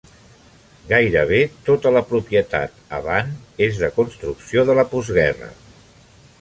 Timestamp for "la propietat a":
1.97-3.03